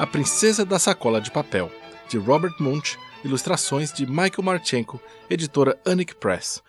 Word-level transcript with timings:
A 0.00 0.06
Princesa 0.06 0.64
da 0.64 0.78
Sacola 0.78 1.20
de 1.20 1.30
Papel, 1.30 1.70
de 2.08 2.16
Robert 2.16 2.54
Munch, 2.58 2.98
ilustrações 3.22 3.92
de 3.92 4.06
Michael 4.06 4.42
Marchenko, 4.42 4.98
editora 5.28 5.78
Annick 5.84 6.14
Press. 6.14 6.62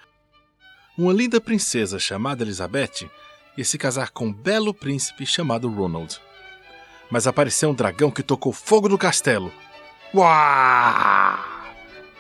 Uma 0.97 1.13
linda 1.13 1.39
princesa 1.39 1.97
chamada 1.97 2.43
Elizabeth 2.43 3.09
ia 3.55 3.63
se 3.63 3.77
casar 3.77 4.09
com 4.09 4.25
um 4.25 4.33
belo 4.33 4.73
príncipe 4.73 5.25
chamado 5.25 5.69
Ronald. 5.69 6.19
Mas 7.09 7.25
apareceu 7.25 7.69
um 7.69 7.73
dragão 7.73 8.11
que 8.11 8.21
tocou 8.21 8.51
fogo 8.51 8.89
no 8.89 8.97
castelo. 8.97 9.49
Uau! 10.13 11.39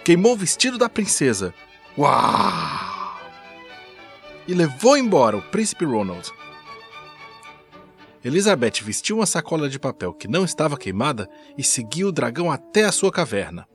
Queimou 0.05 0.31
o 0.31 0.37
vestido 0.37 0.77
da 0.77 0.87
princesa. 0.87 1.53
Uau! 1.97 3.19
E 4.47 4.53
levou 4.53 4.95
embora 4.95 5.35
o 5.35 5.41
príncipe 5.41 5.83
Ronald. 5.83 6.31
Elizabeth 8.23 8.83
vestiu 8.83 9.17
uma 9.17 9.25
sacola 9.25 9.67
de 9.67 9.79
papel 9.79 10.13
que 10.13 10.27
não 10.27 10.45
estava 10.45 10.77
queimada 10.77 11.27
e 11.57 11.63
seguiu 11.63 12.09
o 12.09 12.11
dragão 12.11 12.51
até 12.51 12.85
a 12.85 12.91
sua 12.91 13.11
caverna. 13.11 13.67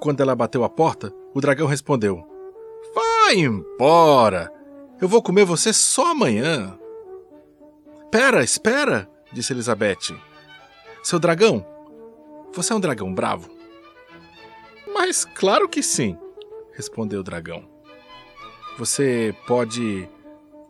Quando 0.00 0.20
ela 0.20 0.34
bateu 0.34 0.64
a 0.64 0.68
porta, 0.68 1.12
o 1.32 1.40
dragão 1.40 1.66
respondeu: 1.66 2.26
Vai 2.94 3.36
embora! 3.36 4.52
Eu 5.00 5.08
vou 5.08 5.22
comer 5.22 5.44
você 5.44 5.72
só 5.72 6.10
amanhã. 6.10 6.76
Espera, 8.04 8.42
espera, 8.42 9.08
disse 9.32 9.52
Elizabeth. 9.52 10.18
Seu 11.04 11.20
dragão, 11.20 11.64
você 12.52 12.72
é 12.72 12.76
um 12.76 12.80
dragão 12.80 13.14
bravo? 13.14 13.48
Mas 14.92 15.24
claro 15.24 15.68
que 15.68 15.82
sim, 15.82 16.18
respondeu 16.72 17.20
o 17.20 17.24
dragão. 17.24 17.68
Você 18.76 19.34
pode 19.46 20.08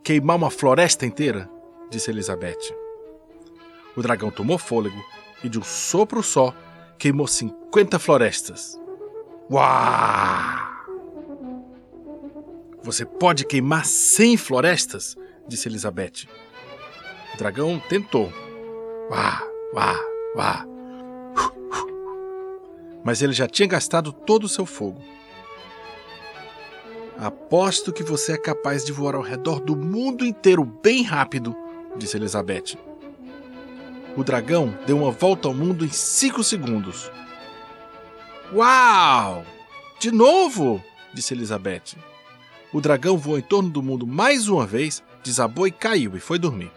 queimar 0.09 0.39
uma 0.39 0.51
floresta 0.51 1.05
inteira? 1.05 1.51
disse 1.91 2.11
Elizabeth. 2.11 2.75
O 3.95 4.01
dragão 4.01 4.31
tomou 4.31 4.57
fôlego 4.57 4.97
e, 5.45 5.51
de 5.51 5.59
um 5.59 5.63
sopro 5.63 6.23
só, 6.23 6.55
queimou 6.97 7.27
50 7.27 7.99
florestas. 7.99 8.81
Uau! 9.51 9.69
Você 12.83 13.05
pode 13.05 13.45
queimar 13.45 13.85
100 13.85 14.39
florestas? 14.39 15.15
disse 15.47 15.69
Elizabeth. 15.69 16.27
O 17.35 17.37
dragão 17.37 17.79
tentou. 17.79 18.33
Uá, 19.11 19.43
uá, 19.75 19.95
uá. 20.37 20.67
Mas 23.05 23.21
ele 23.21 23.35
já 23.35 23.47
tinha 23.47 23.69
gastado 23.69 24.11
todo 24.11 24.45
o 24.45 24.49
seu 24.49 24.65
fogo. 24.65 25.03
Aposto 27.19 27.93
que 27.93 28.05
você 28.05 28.35
é 28.35 28.39
capaz 28.39 28.85
de 28.85 28.93
voar 28.93 29.17
ao 29.17 29.23
redor 29.23 29.59
do 29.59 29.75
mundo 29.75 30.25
inteiro 30.25 30.65
bem 30.65 31.03
rápido, 31.03 31.53
disse 31.97 32.17
Elizabeth. 32.17 32.79
O 34.17 34.23
dragão 34.23 34.73
deu 34.87 34.99
uma 34.99 35.11
volta 35.11 35.49
ao 35.49 35.55
mundo 35.55 35.85
em 35.85 35.91
cinco 35.91 36.45
segundos. 36.45 37.11
Uau! 38.53 39.45
De 39.99 40.13
novo! 40.13 40.81
disse 41.13 41.35
Elizabeth. 41.35 41.97
O 42.73 42.81
dragão 42.81 43.19
voou 43.19 43.37
em 43.37 43.43
torno 43.43 43.69
do 43.69 43.83
mundo 43.83 44.07
mais 44.07 44.49
uma 44.49 44.65
vez, 44.65 45.03
desabou 45.25 45.67
e 45.67 45.73
caiu 45.73 46.17
e 46.17 46.21
foi 46.21 46.39
dormir. 46.39 46.71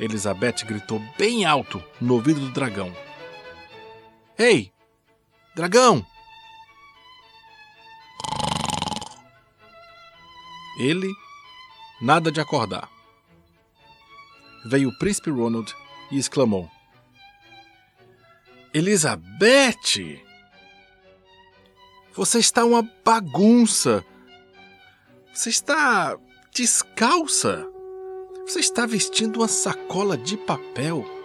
Elizabeth 0.00 0.64
gritou 0.66 1.02
bem 1.18 1.44
alto 1.44 1.82
no 2.00 2.14
ouvido 2.14 2.40
do 2.40 2.50
dragão. 2.50 2.90
Ei, 4.38 4.72
Dragão! 5.54 6.04
Ele, 10.78 11.12
nada 12.00 12.32
de 12.32 12.40
acordar. 12.40 12.88
Veio 14.64 14.88
o 14.88 14.98
príncipe 14.98 15.30
Ronald 15.30 15.74
e 16.10 16.18
exclamou: 16.18 16.70
Elizabeth! 18.72 20.24
Você 22.14 22.38
está 22.38 22.64
uma 22.64 22.82
bagunça! 23.04 24.04
Você 25.34 25.50
está 25.50 26.16
descalça! 26.54 27.68
Você 28.46 28.60
está 28.60 28.86
vestindo 28.86 29.36
uma 29.40 29.48
sacola 29.48 30.16
de 30.16 30.38
papel! 30.38 31.21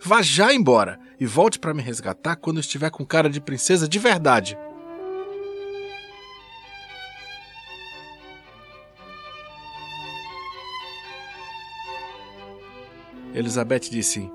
Vá 0.00 0.22
já 0.22 0.52
embora 0.52 0.98
e 1.18 1.26
volte 1.26 1.58
para 1.58 1.74
me 1.74 1.82
resgatar 1.82 2.36
quando 2.36 2.60
estiver 2.60 2.90
com 2.90 3.04
cara 3.04 3.30
de 3.30 3.40
princesa 3.40 3.88
de 3.88 3.98
verdade. 3.98 4.58
Elizabeth 13.34 13.90
disse: 13.90 14.30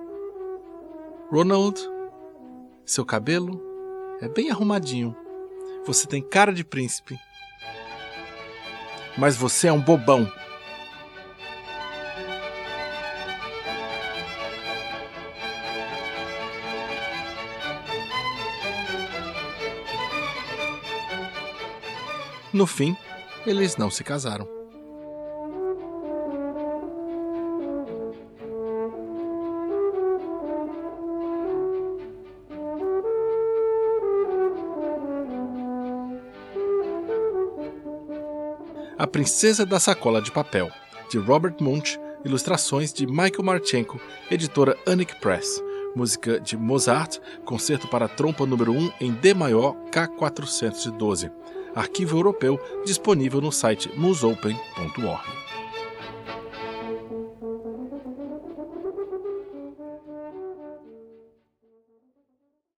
Ronald, 1.31 1.80
seu 2.86 3.06
cabelo 3.06 3.62
é 4.22 4.28
bem 4.28 4.50
arrumadinho. 4.50 5.16
Você 5.86 6.06
tem 6.06 6.22
cara 6.22 6.52
de 6.52 6.66
príncipe. 6.66 7.18
Mas 9.18 9.38
você 9.38 9.68
é 9.68 9.72
um 9.72 9.81
bobão. 9.81 10.30
No 22.52 22.66
fim, 22.66 22.98
eles 23.46 23.78
não 23.78 23.92
se 23.92 24.04
casaram. 24.04 24.48
A 38.98 39.08
Princesa 39.08 39.66
da 39.66 39.80
Sacola 39.80 40.22
de 40.22 40.32
Papel, 40.32 40.70
de 41.09 41.18
Robert 41.20 41.56
Munch, 41.62 42.00
ilustrações 42.26 42.92
de 42.92 43.06
Michael 43.06 43.44
Marchenko, 43.44 44.02
editora 44.30 44.76
Annick 44.86 45.16
Press, 45.22 45.64
música 45.96 46.40
de 46.40 46.58
Mozart, 46.58 47.20
concerto 47.46 47.88
para 47.88 48.09
trompa 48.09 48.46
número 48.46 48.74
1 48.74 48.92
em 49.00 49.14
D 49.14 49.34
maior 49.34 49.76
K412 49.92 51.32
arquivo 51.79 52.17
europeu 52.17 52.59
disponível 52.85 53.41
no 53.41 53.51
site 53.51 53.90
musopen.org. 53.95 55.49